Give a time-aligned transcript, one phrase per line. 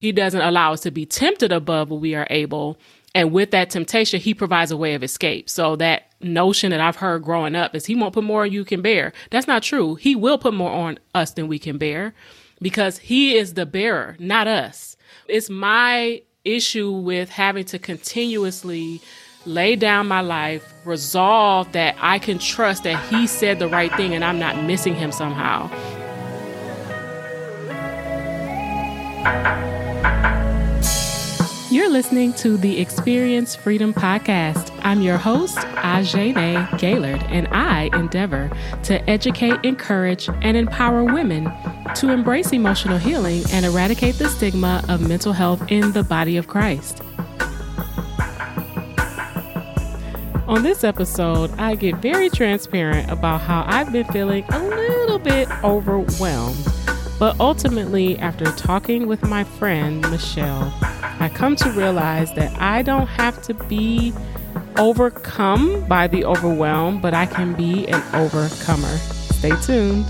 [0.00, 2.78] He doesn't allow us to be tempted above what we are able.
[3.14, 5.50] And with that temptation, he provides a way of escape.
[5.50, 8.64] So that notion that I've heard growing up is he won't put more on you
[8.64, 9.12] can bear.
[9.30, 9.96] That's not true.
[9.96, 12.14] He will put more on us than we can bear
[12.62, 14.96] because he is the bearer, not us.
[15.28, 19.02] It's my issue with having to continuously
[19.44, 24.14] lay down my life, resolve that I can trust that he said the right thing
[24.14, 25.68] and I'm not missing him somehow.
[31.90, 34.70] You're listening to the Experience Freedom Podcast.
[34.84, 38.48] I'm your host, Ajene Gaylord, and I endeavor
[38.84, 41.50] to educate, encourage, and empower women
[41.96, 46.46] to embrace emotional healing and eradicate the stigma of mental health in the body of
[46.46, 47.02] Christ.
[50.46, 55.48] On this episode, I get very transparent about how I've been feeling a little bit
[55.64, 56.64] overwhelmed.
[57.18, 60.72] But ultimately, after talking with my friend Michelle,
[61.20, 64.14] I come to realize that I don't have to be
[64.78, 68.96] overcome by the overwhelm, but I can be an overcomer.
[68.96, 70.06] Stay tuned.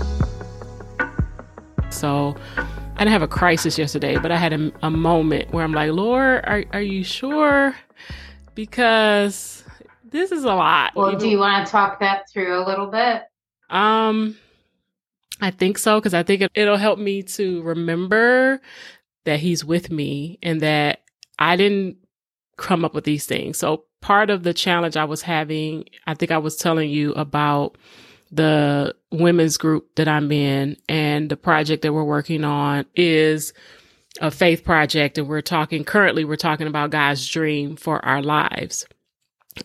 [1.89, 5.73] So, I didn't have a crisis yesterday, but I had a, a moment where I'm
[5.73, 7.75] like, Lord, are, are you sure?
[8.55, 9.65] Because
[10.05, 10.93] this is a lot.
[10.95, 13.23] Well, do you want to talk that through a little bit?
[13.69, 14.37] Um,
[15.41, 18.61] I think so because I think it, it'll help me to remember
[19.25, 21.01] that he's with me and that
[21.39, 21.97] I didn't
[22.57, 23.57] come up with these things.
[23.57, 27.77] So part of the challenge I was having, I think I was telling you about
[28.31, 33.53] the women's group that I'm in and the project that we're working on is
[34.19, 35.17] a faith project.
[35.17, 38.85] And we're talking currently, we're talking about God's dream for our lives.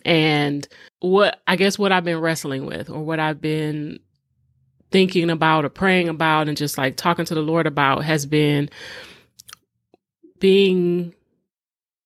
[0.03, 0.67] And
[0.99, 3.99] what I guess what I've been wrestling with or what I've been
[4.91, 8.69] thinking about or praying about and just like talking to the Lord about has been
[10.39, 11.13] being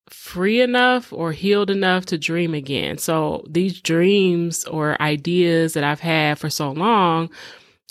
[0.09, 2.97] free enough or healed enough to dream again.
[2.97, 7.29] So these dreams or ideas that I've had for so long,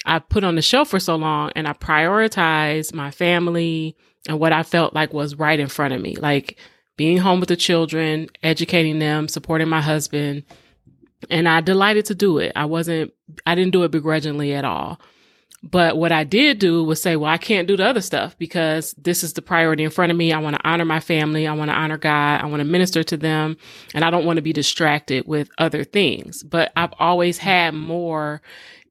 [0.04, 3.96] I put on the shelf for so long and I prioritized my family
[4.28, 6.58] and what I felt like was right in front of me, like
[6.96, 10.44] being home with the children, educating them, supporting my husband.
[11.30, 12.52] And I delighted to do it.
[12.54, 13.12] I wasn't,
[13.46, 15.00] I didn't do it begrudgingly at all.
[15.62, 18.94] But what I did do was say, well, I can't do the other stuff because
[18.97, 20.32] this is the priority in front of me.
[20.32, 21.47] I want to honor my family.
[21.47, 22.41] I want to honor God.
[22.41, 23.59] I want to minister to them
[23.94, 26.43] and I don't want to be distracted with other things.
[26.43, 28.41] But I've always had more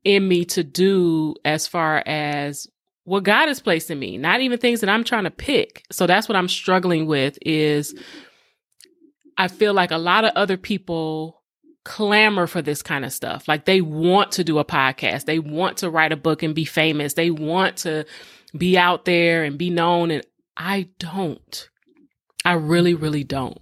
[0.03, 2.68] in me to do as far as
[3.03, 5.84] what God has placed in me, not even things that I'm trying to pick.
[5.91, 7.96] So that's what I'm struggling with is
[9.38, 11.38] I feel like a lot of other people
[11.84, 13.47] clamor for this kind of stuff.
[13.47, 15.25] Like they want to do a podcast.
[15.25, 17.13] They want to write a book and be famous.
[17.13, 18.06] They want to
[18.57, 20.12] be out there and be known.
[20.12, 20.23] And
[20.57, 21.69] I don't.
[22.45, 23.59] I really, really don't.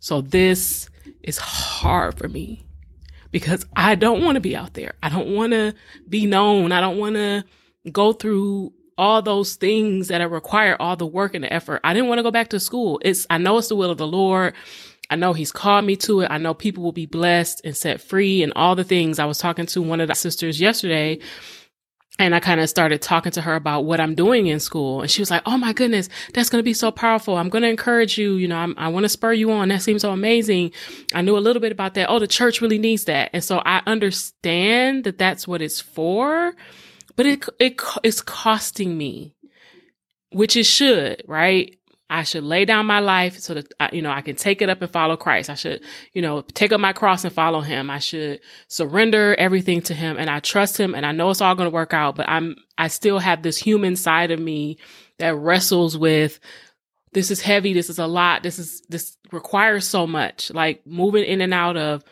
[0.00, 0.88] So this
[1.22, 2.66] is hard for me
[3.30, 4.94] because I don't want to be out there.
[5.02, 5.74] I don't want to
[6.08, 6.72] be known.
[6.72, 7.44] I don't want to
[7.90, 11.80] go through all those things that require all the work and the effort.
[11.82, 13.00] I didn't want to go back to school.
[13.04, 14.54] It's, I know it's the will of the Lord.
[15.14, 16.30] I know he's called me to it.
[16.32, 19.20] I know people will be blessed and set free and all the things.
[19.20, 21.20] I was talking to one of the sisters yesterday
[22.18, 25.02] and I kind of started talking to her about what I'm doing in school.
[25.02, 27.36] And she was like, Oh my goodness, that's going to be so powerful.
[27.36, 28.34] I'm going to encourage you.
[28.34, 29.68] You know, I'm, i want to spur you on.
[29.68, 30.72] That seems so amazing.
[31.14, 32.10] I knew a little bit about that.
[32.10, 33.30] Oh, the church really needs that.
[33.32, 36.54] And so I understand that that's what it's for,
[37.14, 39.36] but it, it, it's costing me,
[40.32, 41.78] which it should, right?
[42.14, 44.68] I should lay down my life so that, I, you know, I can take it
[44.68, 45.50] up and follow Christ.
[45.50, 45.82] I should,
[46.12, 47.90] you know, take up my cross and follow him.
[47.90, 48.38] I should
[48.68, 51.74] surrender everything to him and I trust him and I know it's all going to
[51.74, 54.78] work out, but I'm, I still have this human side of me
[55.18, 56.38] that wrestles with,
[57.12, 57.72] this is heavy.
[57.72, 58.44] This is a lot.
[58.44, 62.04] This is, this requires so much like moving in and out of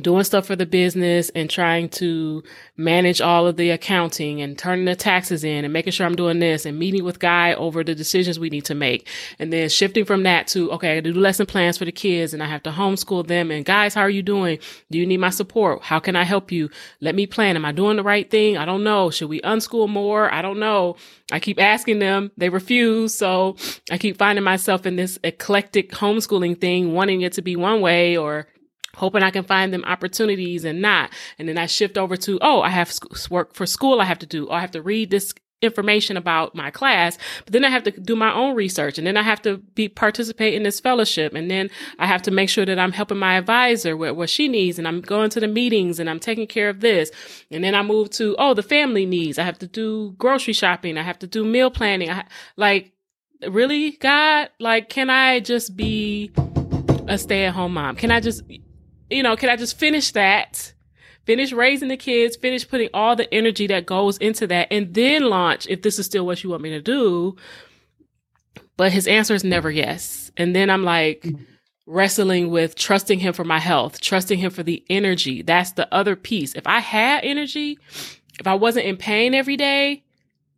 [0.00, 2.42] doing stuff for the business and trying to
[2.76, 6.40] manage all of the accounting and turning the taxes in and making sure I'm doing
[6.40, 9.08] this and meeting with Guy over the decisions we need to make.
[9.38, 12.42] And then shifting from that to, okay, I do lesson plans for the kids and
[12.42, 13.50] I have to homeschool them.
[13.50, 14.58] And guys, how are you doing?
[14.90, 15.82] Do you need my support?
[15.82, 16.70] How can I help you?
[17.00, 17.56] Let me plan.
[17.56, 18.56] Am I doing the right thing?
[18.56, 19.10] I don't know.
[19.10, 20.32] Should we unschool more?
[20.32, 20.96] I don't know.
[21.30, 22.32] I keep asking them.
[22.36, 23.14] They refuse.
[23.14, 23.56] So
[23.90, 28.16] I keep finding myself in this eclectic homeschooling thing, wanting it to be one way
[28.16, 28.48] or
[28.96, 31.10] hoping I can find them opportunities and not.
[31.38, 32.92] And then I shift over to, oh, I have
[33.30, 36.54] work for school I have to do, or I have to read this information about
[36.54, 39.42] my class, but then I have to do my own research and then I have
[39.42, 41.34] to be participate in this fellowship.
[41.34, 44.46] And then I have to make sure that I'm helping my advisor with what she
[44.46, 47.10] needs and I'm going to the meetings and I'm taking care of this.
[47.50, 49.38] And then I move to, oh, the family needs.
[49.38, 50.98] I have to do grocery shopping.
[50.98, 52.10] I have to do meal planning.
[52.10, 52.26] I,
[52.56, 52.92] like
[53.48, 54.50] really, God?
[54.60, 56.30] Like, can I just be
[57.08, 57.96] a stay at home mom?
[57.96, 58.42] Can I just,
[59.14, 60.72] you know, can I just finish that?
[61.24, 65.22] Finish raising the kids, finish putting all the energy that goes into that, and then
[65.22, 67.36] launch if this is still what you want me to do.
[68.76, 70.30] But his answer is never yes.
[70.36, 71.26] And then I'm like,
[71.86, 75.42] wrestling with trusting him for my health, trusting him for the energy.
[75.42, 76.54] That's the other piece.
[76.54, 77.78] If I had energy,
[78.40, 80.04] if I wasn't in pain every day,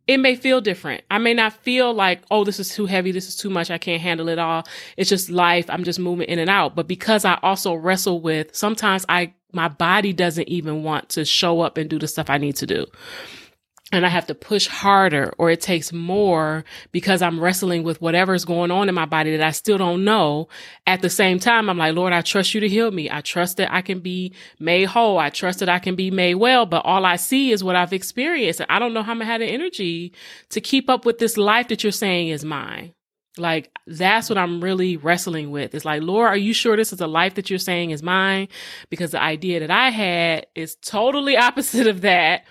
[0.07, 1.03] it may feel different.
[1.11, 3.11] I may not feel like, oh, this is too heavy.
[3.11, 3.69] This is too much.
[3.69, 4.65] I can't handle it all.
[4.95, 5.69] It's just life.
[5.69, 6.75] I'm just moving in and out.
[6.75, 11.61] But because I also wrestle with sometimes I, my body doesn't even want to show
[11.61, 12.85] up and do the stuff I need to do
[13.91, 18.43] and I have to push harder or it takes more because I'm wrestling with whatever's
[18.43, 20.49] going on in my body that I still don't know.
[20.85, 23.09] At the same time, I'm like, Lord, I trust you to heal me.
[23.09, 25.17] I trust that I can be made whole.
[25.17, 27.93] I trust that I can be made well, but all I see is what I've
[27.93, 28.59] experienced.
[28.59, 30.11] And I don't know how I'm gonna have the energy
[30.49, 32.93] to keep up with this life that you're saying is mine.
[33.37, 35.73] Like that's what I'm really wrestling with.
[35.73, 38.49] It's like, Lord, are you sure this is a life that you're saying is mine?
[38.89, 42.43] Because the idea that I had is totally opposite of that.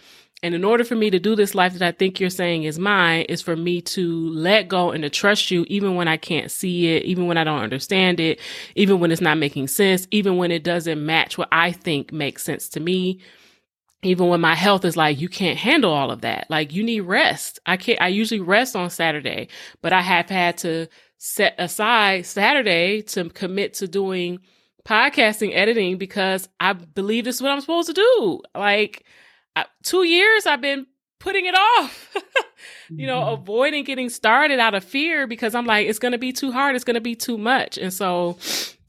[0.43, 2.79] And in order for me to do this life that I think you're saying is
[2.79, 6.51] mine, is for me to let go and to trust you, even when I can't
[6.51, 8.39] see it, even when I don't understand it,
[8.75, 12.45] even when it's not making sense, even when it doesn't match what I think makes
[12.45, 13.21] sense to me.
[14.03, 16.47] Even when my health is like, you can't handle all of that.
[16.51, 17.59] Like you need rest.
[17.65, 19.49] I can't, I usually rest on Saturday,
[19.81, 20.87] but I have had to
[21.17, 24.41] set aside Saturday to commit to doing
[24.85, 28.43] podcasting editing because I believe this is what I'm supposed to do.
[28.55, 29.05] Like,
[29.83, 30.87] two years I've been
[31.19, 32.15] putting it off,
[32.91, 33.43] you know, mm-hmm.
[33.43, 36.75] avoiding getting started out of fear because I'm like, it's going to be too hard.
[36.75, 37.79] It's going to be too much.
[37.79, 38.39] And so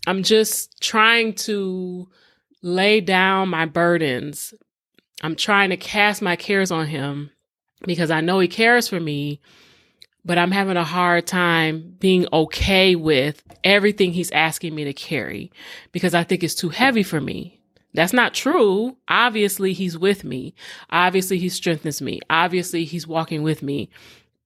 [0.06, 2.08] I'm just trying to
[2.62, 4.54] lay down my burdens.
[5.22, 7.32] I'm trying to cast my cares on him
[7.86, 9.42] because I know he cares for me,
[10.24, 15.52] but I'm having a hard time being okay with everything he's asking me to carry
[15.92, 17.57] because I think it's too heavy for me.
[17.98, 18.96] That's not true.
[19.08, 20.54] Obviously, he's with me.
[20.92, 22.20] Obviously, he strengthens me.
[22.30, 23.90] Obviously, he's walking with me.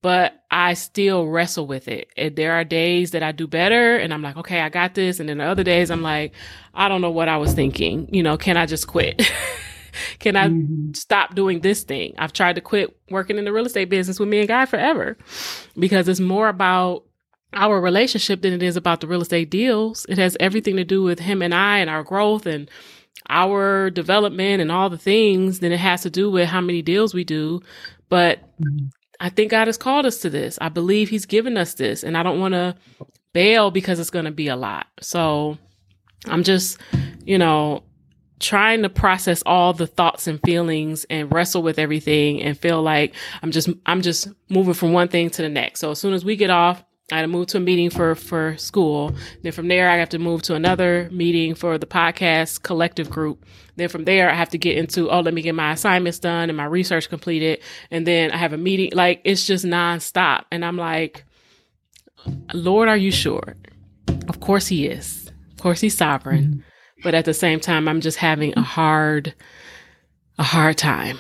[0.01, 2.07] But I still wrestle with it.
[2.15, 5.19] And there are days that I do better and I'm like, okay, I got this.
[5.19, 6.33] And then the other days I'm like,
[6.73, 8.07] I don't know what I was thinking.
[8.13, 9.21] You know, can I just quit?
[10.19, 10.93] can I mm-hmm.
[10.93, 12.15] stop doing this thing?
[12.17, 15.17] I've tried to quit working in the real estate business with me and Guy forever
[15.77, 17.03] because it's more about
[17.53, 20.05] our relationship than it is about the real estate deals.
[20.07, 22.71] It has everything to do with him and I and our growth and
[23.29, 27.13] our development and all the things then it has to do with how many deals
[27.13, 27.61] we do.
[28.09, 28.87] But mm-hmm.
[29.19, 30.57] I think God has called us to this.
[30.59, 32.75] I believe He's given us this, and I don't want to
[33.33, 34.87] bail because it's going to be a lot.
[34.99, 35.57] So
[36.25, 36.79] I'm just,
[37.23, 37.83] you know,
[38.39, 43.13] trying to process all the thoughts and feelings and wrestle with everything and feel like
[43.43, 45.79] I'm just I'm just moving from one thing to the next.
[45.79, 48.15] So as soon as we get off, I had to move to a meeting for
[48.15, 49.13] for school.
[49.41, 53.45] Then from there, I have to move to another meeting for the podcast collective group.
[53.75, 56.49] Then from there, I have to get into oh, let me get my assignments done
[56.49, 57.61] and my research completed.
[57.89, 58.91] And then I have a meeting.
[58.93, 60.43] Like it's just nonstop.
[60.51, 61.25] And I'm like,
[62.53, 63.55] Lord, are you sure?
[64.27, 65.31] Of course He is.
[65.53, 66.45] Of course He's sovereign.
[66.45, 66.59] Mm-hmm.
[67.03, 69.33] But at the same time, I'm just having a hard,
[70.37, 71.17] a hard time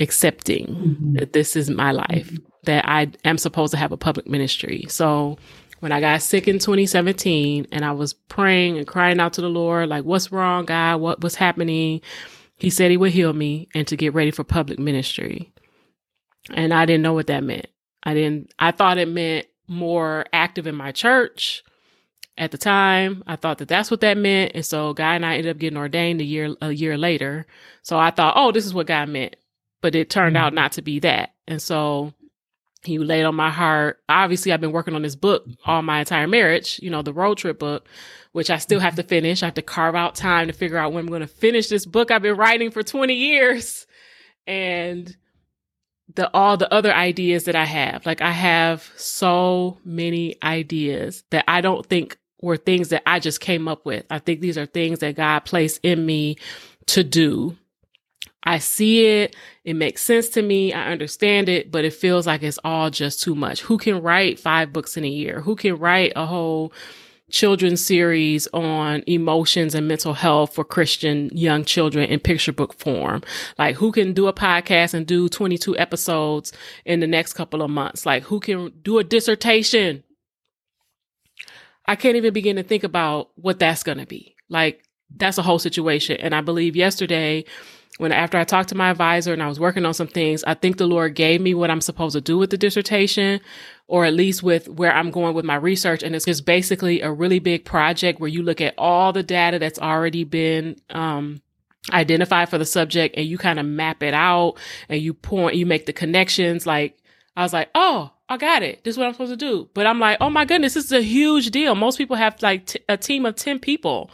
[0.00, 1.12] accepting mm-hmm.
[1.14, 2.36] that this is my life.
[2.64, 4.84] That I am supposed to have a public ministry.
[4.88, 5.36] So
[5.80, 9.50] when I got sick in 2017 and I was praying and crying out to the
[9.50, 11.00] Lord, like, what's wrong, God?
[11.00, 12.00] What was happening?
[12.54, 15.52] He said he would heal me and to get ready for public ministry.
[16.50, 17.66] And I didn't know what that meant.
[18.04, 21.64] I didn't, I thought it meant more active in my church
[22.38, 23.24] at the time.
[23.26, 24.52] I thought that that's what that meant.
[24.54, 27.44] And so Guy and I ended up getting ordained a year, a year later.
[27.82, 29.34] So I thought, oh, this is what God meant.
[29.80, 30.44] But it turned mm-hmm.
[30.44, 31.34] out not to be that.
[31.48, 32.12] And so
[32.84, 34.00] he laid on my heart.
[34.08, 37.38] Obviously, I've been working on this book all my entire marriage, you know, the road
[37.38, 37.88] trip book,
[38.32, 39.42] which I still have to finish.
[39.42, 41.86] I have to carve out time to figure out when I'm going to finish this
[41.86, 43.86] book I've been writing for 20 years.
[44.46, 45.16] And
[46.14, 48.04] the all the other ideas that I have.
[48.06, 53.40] Like I have so many ideas that I don't think were things that I just
[53.40, 54.04] came up with.
[54.10, 56.36] I think these are things that God placed in me
[56.86, 57.56] to do
[58.44, 59.36] I see it.
[59.64, 60.72] It makes sense to me.
[60.72, 63.62] I understand it, but it feels like it's all just too much.
[63.62, 65.40] Who can write five books in a year?
[65.40, 66.72] Who can write a whole
[67.30, 73.22] children's series on emotions and mental health for Christian young children in picture book form?
[73.58, 76.52] Like who can do a podcast and do 22 episodes
[76.84, 78.04] in the next couple of months?
[78.04, 80.02] Like who can do a dissertation?
[81.86, 84.36] I can't even begin to think about what that's going to be.
[84.48, 84.84] Like
[85.14, 86.16] that's a whole situation.
[86.18, 87.44] And I believe yesterday
[87.98, 90.54] when after I talked to my advisor and I was working on some things, I
[90.54, 93.40] think the Lord gave me what I'm supposed to do with the dissertation
[93.86, 96.02] or at least with where I'm going with my research.
[96.02, 99.58] And it's just basically a really big project where you look at all the data
[99.58, 101.42] that's already been, um,
[101.92, 104.54] identified for the subject and you kind of map it out
[104.88, 106.66] and you point, you make the connections.
[106.66, 106.96] Like
[107.36, 108.84] I was like, oh, I got it.
[108.84, 109.68] This is what I'm supposed to do.
[109.74, 111.74] But I'm like, oh my goodness, this is a huge deal.
[111.74, 114.10] Most people have like t- a team of 10 people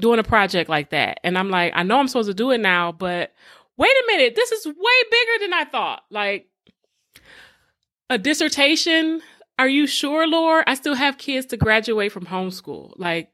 [0.00, 1.20] doing a project like that.
[1.24, 3.34] And I'm like, I know I'm supposed to do it now, but
[3.76, 6.02] wait a minute, this is way bigger than I thought.
[6.10, 6.48] Like
[8.10, 9.22] a dissertation.
[9.58, 10.64] Are you sure, Lord?
[10.66, 12.92] I still have kids to graduate from homeschool.
[12.96, 13.32] Like,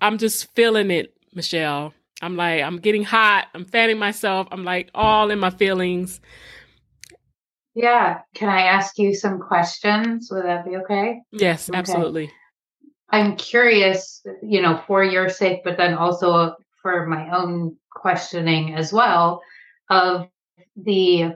[0.00, 1.92] I'm just feeling it, Michelle.
[2.22, 3.48] I'm like, I'm getting hot.
[3.54, 4.46] I'm fanning myself.
[4.52, 6.20] I'm like all in my feelings.
[7.74, 8.20] Yeah.
[8.34, 10.28] Can I ask you some questions?
[10.30, 11.22] Would that be okay?
[11.32, 11.78] Yes, okay.
[11.78, 12.30] absolutely.
[13.10, 18.92] I'm curious, you know, for your sake, but then also for my own questioning as
[18.92, 19.42] well
[19.90, 20.28] of
[20.76, 21.34] the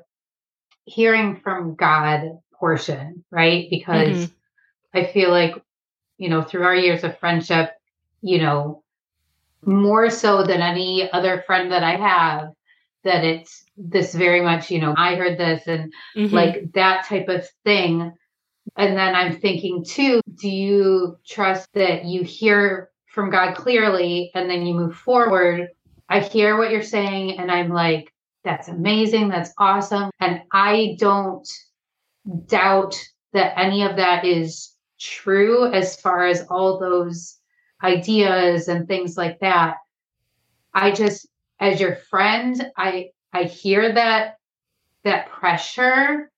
[0.85, 3.66] hearing from God portion, right?
[3.69, 4.99] Because mm-hmm.
[4.99, 5.54] I feel like,
[6.19, 7.73] you know, through our years of friendship,
[8.23, 8.83] you know,
[9.64, 12.50] more so than any other friend that I have,
[13.02, 16.35] that it's this very much, you know, I heard this and mm-hmm.
[16.35, 18.12] like that type of thing.
[18.76, 24.50] And then I'm thinking too, do you trust that you hear from God clearly and
[24.50, 25.69] then you move forward?
[26.09, 28.12] I hear what you're saying and I'm like,
[28.43, 29.28] that's amazing.
[29.28, 30.11] That's awesome.
[30.21, 31.49] And I don't
[32.47, 32.95] doubt
[33.33, 37.38] that any of that is true as far as all those
[37.83, 39.76] ideas and things like that.
[40.73, 41.26] I just,
[41.61, 44.37] as your friend, I I hear that
[45.04, 46.31] that pressure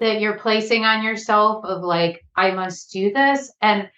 [0.00, 3.52] that you're placing on yourself of like, I must do this.
[3.60, 3.90] And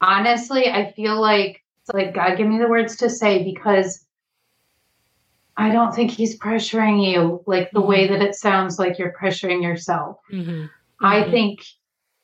[0.00, 4.04] honestly, I feel like it's like God give me the words to say because
[5.56, 7.88] I don't think he's pressuring you like the mm-hmm.
[7.88, 10.18] way that it sounds like you're pressuring yourself.
[10.32, 10.50] Mm-hmm.
[10.50, 11.06] Mm-hmm.
[11.06, 11.60] I think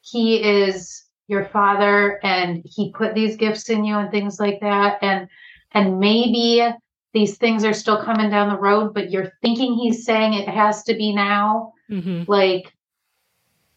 [0.01, 4.99] he is your father and he put these gifts in you and things like that.
[5.03, 5.29] And
[5.73, 6.67] and maybe
[7.13, 10.83] these things are still coming down the road, but you're thinking he's saying it has
[10.85, 11.73] to be now.
[11.91, 12.31] Mm-hmm.
[12.31, 12.73] Like,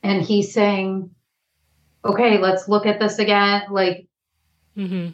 [0.04, 1.10] and he's saying,
[2.06, 3.64] okay, let's look at this again.
[3.72, 4.08] Like,
[4.78, 5.10] mm-hmm.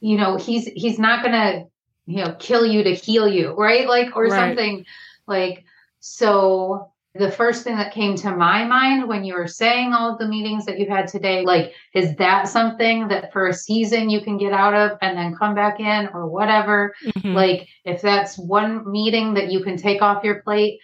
[0.00, 1.66] you know, he's he's not gonna
[2.06, 3.86] you know, kill you to heal you, right?
[3.86, 4.32] Like, or right.
[4.32, 4.84] something
[5.26, 5.64] like,
[6.00, 10.18] so the first thing that came to my mind when you were saying all of
[10.18, 14.20] the meetings that you had today, like, is that something that for a season you
[14.20, 16.94] can get out of and then come back in or whatever?
[17.04, 17.34] Mm-hmm.
[17.34, 20.78] Like, if that's one meeting that you can take off your plate,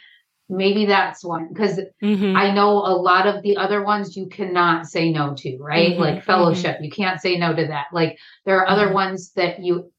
[0.52, 2.36] maybe that's one because mm-hmm.
[2.36, 5.92] I know a lot of the other ones you cannot say no to, right?
[5.92, 6.00] Mm-hmm.
[6.00, 6.26] Like mm-hmm.
[6.26, 7.86] fellowship, you can't say no to that.
[7.92, 8.94] Like, there are other mm-hmm.
[8.94, 9.90] ones that you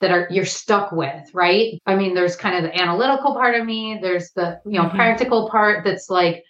[0.00, 1.80] that are you're stuck with, right?
[1.84, 4.96] I mean, there's kind of the analytical part of me, there's the, you know, mm-hmm.
[4.96, 6.44] practical part that's like,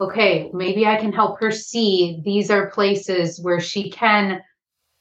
[0.00, 4.40] okay, maybe I can help her see these are places where she can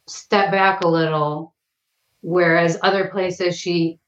[0.07, 1.53] step back a little,
[2.21, 3.99] whereas other places she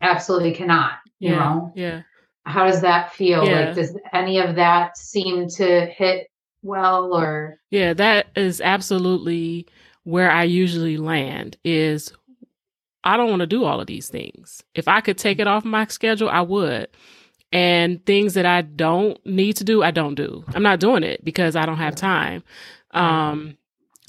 [0.00, 1.72] absolutely cannot, you yeah, know?
[1.74, 2.02] Yeah.
[2.48, 3.44] How does that feel?
[3.44, 3.66] Yeah.
[3.66, 6.28] Like, does any of that seem to hit
[6.62, 7.60] well or?
[7.70, 9.66] Yeah, that is absolutely
[10.04, 12.12] where I usually land is
[13.04, 14.62] I don't want to do all of these things.
[14.74, 16.88] If I could take it off my schedule, I would.
[17.52, 20.44] And things that I don't need to do, I don't do.
[20.48, 22.42] I'm not doing it because I don't have time.
[22.90, 23.56] Um,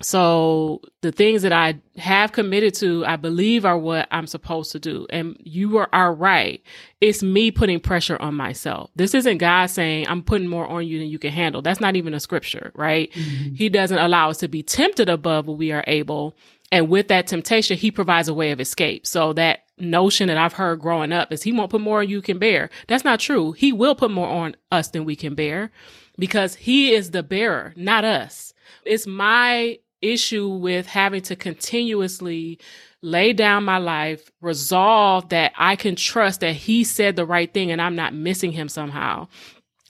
[0.02, 4.80] so the things that I have committed to, I believe are what I'm supposed to
[4.80, 5.08] do.
[5.10, 6.62] And you are, are right.
[7.02, 8.90] It's me putting pressure on myself.
[8.96, 11.62] This isn't God saying I'm putting more on you than you can handle.
[11.62, 13.12] That's not even a scripture, right?
[13.12, 13.56] Mm-hmm.
[13.56, 16.36] He doesn't allow us to be tempted above what we are able
[16.72, 19.08] and with that temptation, he provides a way of escape.
[19.08, 22.22] So that notion that I've heard growing up is he won't put more on you
[22.22, 22.70] can bear.
[22.88, 23.54] That's not true.
[23.54, 25.72] He will put more on us than we can bear
[26.18, 28.54] because he is the bearer, not us.
[28.86, 32.60] It's my issue with having to continuously
[33.02, 37.72] lay down my life, resolve that I can trust that he said the right thing
[37.72, 39.28] and I'm not missing him somehow.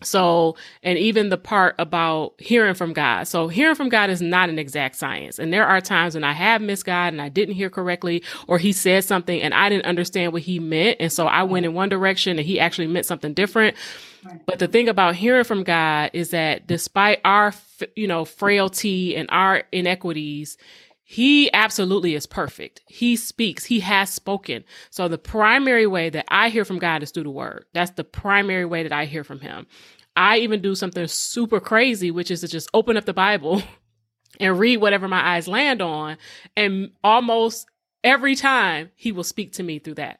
[0.01, 3.27] So, and even the part about hearing from God.
[3.27, 5.39] So, hearing from God is not an exact science.
[5.39, 8.58] And there are times when I have missed God and I didn't hear correctly, or
[8.58, 10.98] he said something and I didn't understand what he meant.
[11.00, 13.75] And so I went in one direction and he actually meant something different.
[14.46, 17.53] But the thing about hearing from God is that despite our,
[17.96, 20.58] you know, frailty and our inequities,
[21.11, 22.81] he absolutely is perfect.
[22.87, 23.65] He speaks.
[23.65, 24.63] He has spoken.
[24.91, 27.65] So the primary way that I hear from God is through the word.
[27.73, 29.65] That's the primary way that I hear from him.
[30.15, 33.63] I even do something super crazy, which is to just open up the Bible
[34.39, 36.17] and read whatever my eyes land on.
[36.55, 37.65] And almost
[38.03, 40.18] every time he will speak to me through that.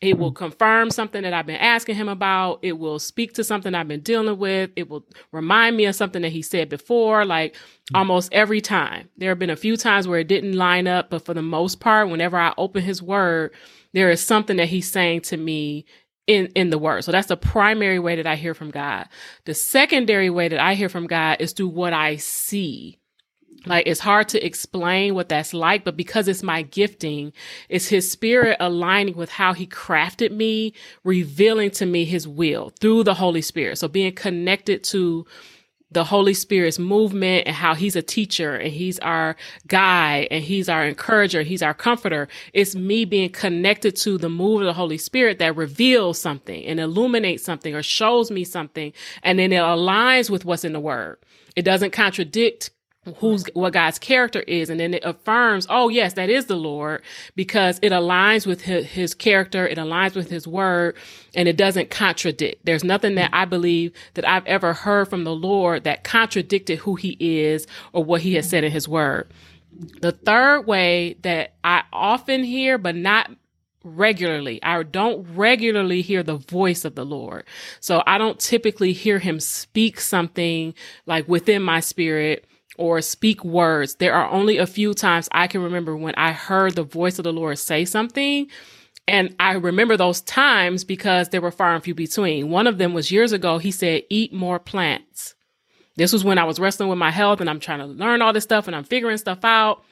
[0.00, 2.60] It will confirm something that I've been asking him about.
[2.62, 4.70] It will speak to something I've been dealing with.
[4.76, 7.54] It will remind me of something that he said before, like
[7.94, 9.10] almost every time.
[9.18, 11.80] There have been a few times where it didn't line up, but for the most
[11.80, 13.52] part, whenever I open his word,
[13.92, 15.84] there is something that he's saying to me
[16.26, 17.04] in in the word.
[17.04, 19.08] So that's the primary way that I hear from God.
[19.44, 22.99] The secondary way that I hear from God is through what I see.
[23.66, 27.32] Like it's hard to explain what that's like, but because it's my gifting,
[27.68, 30.72] it's his spirit aligning with how he crafted me,
[31.04, 33.76] revealing to me his will through the Holy Spirit.
[33.76, 35.26] So being connected to
[35.92, 39.36] the Holy Spirit's movement and how he's a teacher and he's our
[39.66, 42.28] guide and he's our encourager, he's our comforter.
[42.52, 46.78] It's me being connected to the move of the Holy Spirit that reveals something and
[46.78, 48.92] illuminates something or shows me something.
[49.22, 51.18] And then it aligns with what's in the word.
[51.56, 52.70] It doesn't contradict
[53.16, 57.00] who's what God's character is and then it affirms oh yes that is the Lord
[57.34, 60.96] because it aligns with his, his, character it aligns with his word
[61.34, 65.34] and it doesn't contradict there's nothing that I believe that I've ever heard from the
[65.34, 69.32] Lord that contradicted who he is or what he has said in his word
[70.02, 73.30] the third way that I often hear but not
[73.82, 74.62] regularly.
[74.62, 77.44] I don't regularly hear the voice of the Lord.
[77.80, 80.74] So I don't typically hear him speak something
[81.06, 82.44] like within my spirit
[82.76, 83.96] or speak words.
[83.96, 87.24] There are only a few times I can remember when I heard the voice of
[87.24, 88.48] the Lord say something.
[89.08, 92.48] And I remember those times because there were far and few between.
[92.48, 93.58] One of them was years ago.
[93.58, 95.34] He said, eat more plants.
[95.96, 98.32] This was when I was wrestling with my health and I'm trying to learn all
[98.32, 99.82] this stuff and I'm figuring stuff out.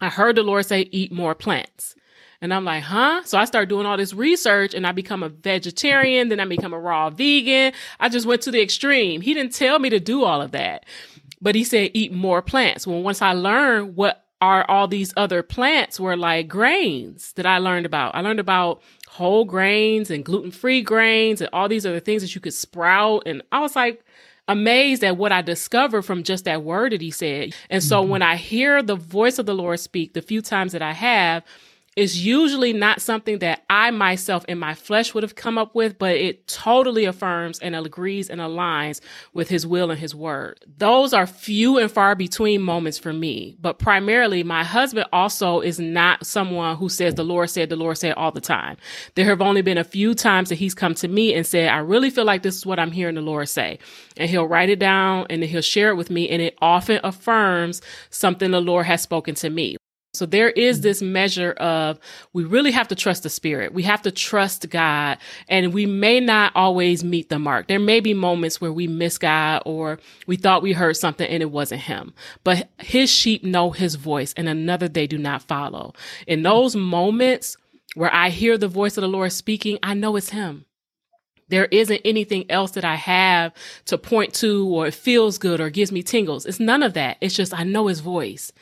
[0.00, 1.94] I heard the Lord say, eat more plants.
[2.42, 3.22] And I'm like, huh?
[3.24, 6.28] So I start doing all this research and I become a vegetarian.
[6.28, 7.72] Then I become a raw vegan.
[7.98, 9.22] I just went to the extreme.
[9.22, 10.84] He didn't tell me to do all of that.
[11.40, 12.86] But he said eat more plants.
[12.86, 17.58] Well, once I learned what are all these other plants were like grains that I
[17.58, 18.14] learned about.
[18.14, 22.34] I learned about whole grains and gluten free grains and all these other things that
[22.34, 23.22] you could sprout.
[23.24, 24.04] And I was like,
[24.48, 27.54] amazed at what I discovered from just that word that he said.
[27.68, 28.10] And so mm-hmm.
[28.10, 31.42] when I hear the voice of the Lord speak, the few times that I have,
[31.96, 35.98] is usually not something that I myself in my flesh would have come up with,
[35.98, 39.00] but it totally affirms and agrees and aligns
[39.32, 40.60] with his will and his word.
[40.76, 45.80] Those are few and far between moments for me, but primarily my husband also is
[45.80, 48.76] not someone who says the Lord said, the Lord said all the time.
[49.14, 51.78] There have only been a few times that he's come to me and said, I
[51.78, 53.78] really feel like this is what I'm hearing the Lord say.
[54.18, 56.28] And he'll write it down and he'll share it with me.
[56.28, 57.80] And it often affirms
[58.10, 59.78] something the Lord has spoken to me.
[60.16, 60.82] So there is mm.
[60.82, 61.98] this measure of
[62.32, 63.72] we really have to trust the spirit.
[63.72, 67.68] We have to trust God and we may not always meet the mark.
[67.68, 71.42] There may be moments where we miss God or we thought we heard something and
[71.42, 72.12] it wasn't him,
[72.44, 75.94] but his sheep know his voice and another they do not follow.
[76.26, 77.56] In those moments
[77.94, 80.65] where I hear the voice of the Lord speaking, I know it's him.
[81.48, 83.52] There isn't anything else that I have
[83.86, 86.46] to point to or it feels good or gives me tingles.
[86.46, 87.18] It's none of that.
[87.20, 88.52] It's just I know his voice.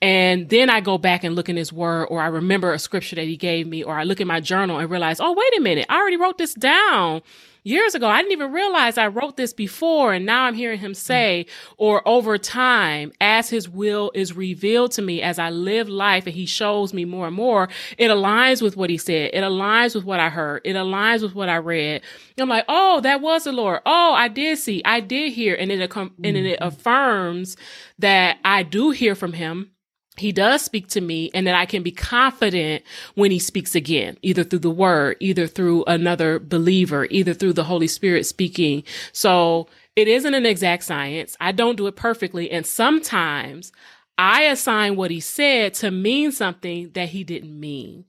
[0.00, 3.16] And then I go back and look in his word, or I remember a scripture
[3.16, 5.60] that he gave me, or I look in my journal and realize, oh, wait a
[5.60, 7.22] minute, I already wrote this down
[7.64, 8.08] years ago.
[8.08, 10.12] I didn't even realize I wrote this before.
[10.12, 15.02] And now I'm hearing him say, or over time, as his will is revealed to
[15.02, 18.76] me as I live life and he shows me more and more, it aligns with
[18.76, 19.30] what he said.
[19.32, 20.62] It aligns with what I heard.
[20.64, 22.02] It aligns with what I read.
[22.36, 23.80] And I'm like, oh, that was the Lord.
[23.86, 25.54] Oh, I did see, I did hear.
[25.54, 26.64] And it, and it mm-hmm.
[26.64, 27.56] affirms
[27.98, 29.70] that I do hear from him
[30.20, 32.82] he does speak to me and that I can be confident
[33.14, 37.64] when he speaks again, either through the word, either through another believer, either through the
[37.64, 38.84] Holy Spirit speaking.
[39.12, 41.36] So it isn't an exact science.
[41.40, 42.50] I don't do it perfectly.
[42.50, 43.72] And sometimes
[44.16, 48.04] I assign what he said to mean something that he didn't mean.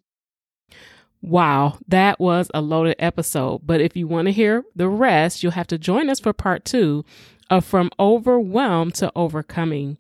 [1.22, 3.62] Wow, that was a loaded episode.
[3.66, 6.64] But if you want to hear the rest, you'll have to join us for part
[6.64, 7.04] two
[7.50, 9.98] of From Overwhelmed to Overcoming.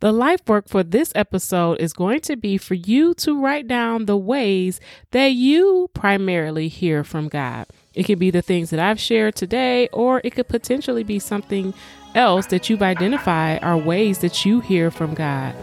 [0.00, 4.06] The life work for this episode is going to be for you to write down
[4.06, 7.66] the ways that you primarily hear from God.
[7.94, 11.74] It could be the things that I've shared today, or it could potentially be something
[12.14, 15.54] else that you've identified are ways that you hear from God.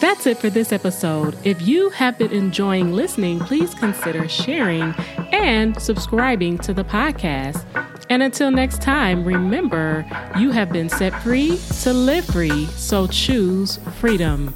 [0.00, 1.36] That's it for this episode.
[1.44, 4.94] If you have been enjoying listening, please consider sharing
[5.32, 7.64] and subscribing to the podcast.
[8.10, 10.04] And until next time, remember
[10.36, 14.52] you have been set free to live free, so choose freedom.